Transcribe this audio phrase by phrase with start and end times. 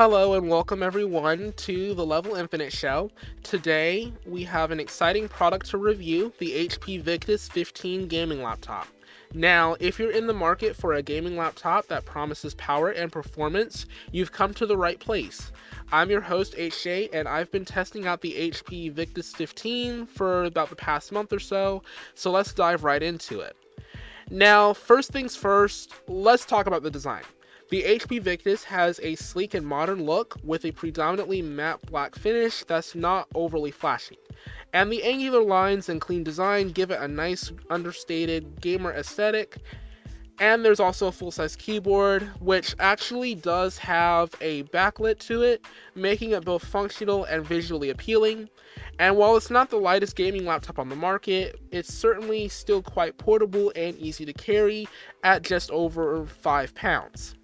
[0.00, 3.10] Hello and welcome everyone to the Level Infinite Show.
[3.42, 8.88] Today we have an exciting product to review the HP Victus 15 gaming laptop.
[9.34, 13.84] Now, if you're in the market for a gaming laptop that promises power and performance,
[14.10, 15.52] you've come to the right place.
[15.92, 20.70] I'm your host, HJ, and I've been testing out the HP Victus 15 for about
[20.70, 21.82] the past month or so,
[22.14, 23.54] so let's dive right into it.
[24.30, 27.24] Now, first things first, let's talk about the design.
[27.70, 32.64] The HP Victus has a sleek and modern look with a predominantly matte black finish
[32.64, 34.18] that's not overly flashy
[34.72, 39.58] and the angular lines and clean design give it a nice understated gamer aesthetic.
[40.38, 46.30] And there's also a full-size keyboard, which actually does have a backlit to it, making
[46.30, 48.48] it both functional and visually appealing.
[48.98, 53.18] And while it's not the lightest gaming laptop on the market, it's certainly still quite
[53.18, 54.88] portable and easy to carry
[55.24, 57.34] at just over 5 pounds.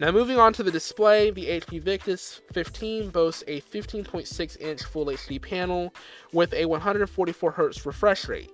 [0.00, 5.04] Now moving on to the display, the HP Victus 15 boasts a 15.6 inch Full
[5.04, 5.92] HD panel
[6.32, 8.50] with a 144Hz refresh rate.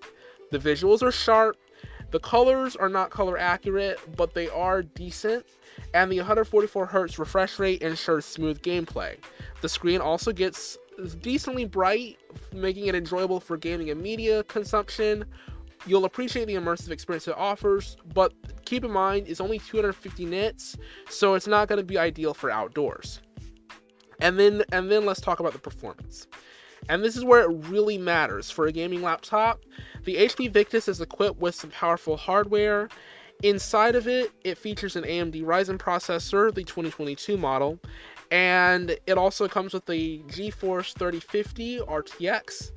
[0.51, 1.57] The visuals are sharp,
[2.11, 5.47] the colors are not color accurate, but they are decent,
[5.95, 9.17] and the 144Hz refresh rate ensures smooth gameplay.
[9.61, 10.77] The screen also gets
[11.21, 12.19] decently bright,
[12.53, 15.25] making it enjoyable for gaming and media consumption,
[15.87, 18.33] You'll appreciate the immersive experience it offers, but
[18.65, 20.77] keep in mind it's only 250 nits,
[21.09, 23.21] so it's not going to be ideal for outdoors.
[24.21, 26.27] And then and then let's talk about the performance.
[26.89, 29.61] And this is where it really matters for a gaming laptop.
[30.05, 32.89] The HP Victus is equipped with some powerful hardware.
[33.43, 37.79] Inside of it, it features an AMD Ryzen processor, the 2022 model,
[38.31, 42.71] and it also comes with the GeForce 3050 RTX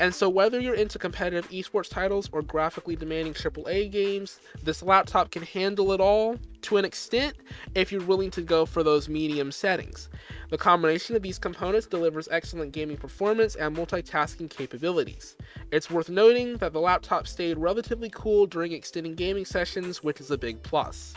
[0.00, 5.30] and so, whether you're into competitive esports titles or graphically demanding AAA games, this laptop
[5.30, 7.36] can handle it all to an extent
[7.76, 10.08] if you're willing to go for those medium settings.
[10.50, 15.36] The combination of these components delivers excellent gaming performance and multitasking capabilities.
[15.70, 20.30] It's worth noting that the laptop stayed relatively cool during extended gaming sessions, which is
[20.30, 21.14] a big plus.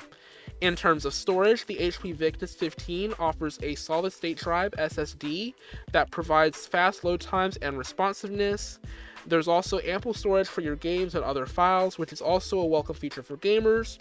[0.59, 5.53] In terms of storage, the HP Victus 15 offers a solid state drive SSD
[5.91, 8.79] that provides fast load times and responsiveness.
[9.27, 12.95] There's also ample storage for your games and other files, which is also a welcome
[12.95, 13.99] feature for gamers.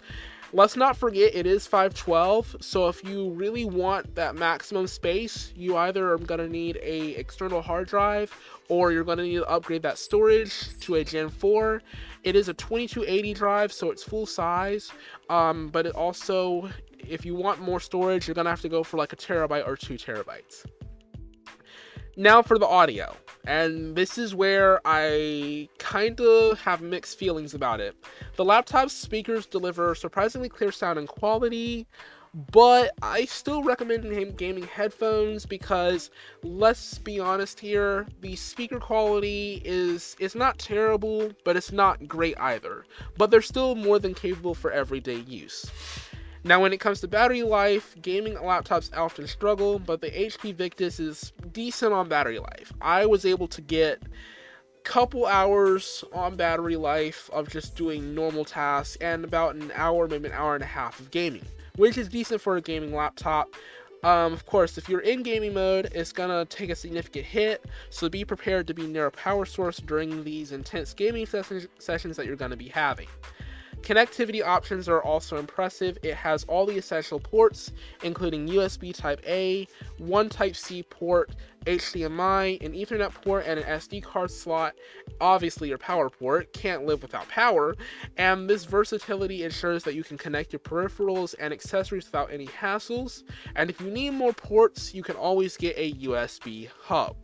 [0.53, 5.75] Let's not forget it is 512, so if you really want that maximum space, you
[5.75, 8.33] either are going to need a external hard drive
[8.69, 11.81] or you're going to need to upgrade that storage to a Gen 4.
[12.23, 14.89] It is a 2280 drive, so it's full size,
[15.29, 18.83] um, but it also, if you want more storage, you're going to have to go
[18.83, 20.65] for like a terabyte or two terabytes.
[22.15, 23.15] Now for the audio.
[23.47, 27.95] And this is where I kind of have mixed feelings about it.
[28.35, 31.87] The laptop's speakers deliver surprisingly clear sound and quality,
[32.51, 36.11] but I still recommend gaming headphones because
[36.43, 42.37] let's be honest here, the speaker quality is is not terrible, but it's not great
[42.39, 42.85] either.
[43.17, 45.71] But they're still more than capable for everyday use.
[46.43, 50.99] Now, when it comes to battery life, gaming laptops often struggle, but the HP Victus
[50.99, 52.71] is decent on battery life.
[52.81, 58.45] I was able to get a couple hours on battery life of just doing normal
[58.45, 62.07] tasks and about an hour, maybe an hour and a half of gaming, which is
[62.07, 63.49] decent for a gaming laptop.
[64.03, 68.07] Um, of course, if you're in gaming mode, it's gonna take a significant hit, so
[68.07, 72.27] be prepared to be near a power source during these intense gaming sessions, sessions that
[72.27, 73.07] you're gonna be having.
[73.87, 75.97] Connectivity options are also impressive.
[76.03, 77.71] It has all the essential ports,
[78.03, 79.65] including USB Type A,
[79.97, 81.31] one Type C port,
[81.65, 84.75] HDMI, an Ethernet port, and an SD card slot.
[85.21, 87.77] Obviously, your power port can't live without power,
[88.17, 93.23] and this versatility ensures that you can connect your peripherals and accessories without any hassles.
[93.55, 97.15] And if you need more ports, you can always get a USB hub.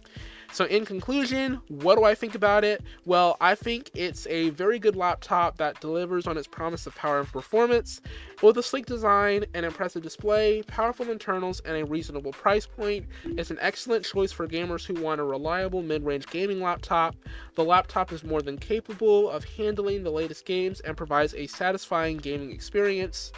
[0.53, 2.83] So, in conclusion, what do I think about it?
[3.05, 7.21] Well, I think it's a very good laptop that delivers on its promise of power
[7.21, 8.01] and performance.
[8.43, 13.49] With a sleek design, an impressive display, powerful internals, and a reasonable price point, it's
[13.49, 17.15] an excellent choice for gamers who want a reliable mid range gaming laptop.
[17.55, 22.17] The laptop is more than capable of handling the latest games and provides a satisfying
[22.17, 23.31] gaming experience.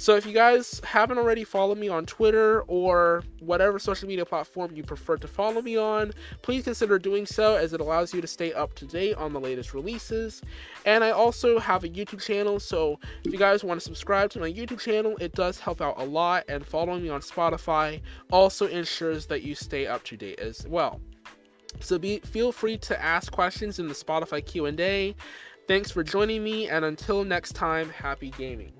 [0.00, 4.74] So if you guys haven't already followed me on Twitter or whatever social media platform
[4.74, 8.26] you prefer to follow me on, please consider doing so as it allows you to
[8.26, 10.40] stay up to date on the latest releases.
[10.86, 14.40] And I also have a YouTube channel, so if you guys want to subscribe to
[14.40, 16.44] my YouTube channel, it does help out a lot.
[16.48, 18.00] And following me on Spotify
[18.32, 20.98] also ensures that you stay up to date as well.
[21.80, 25.14] So be feel free to ask questions in the Spotify Q&A.
[25.68, 28.79] Thanks for joining me and until next time, happy gaming.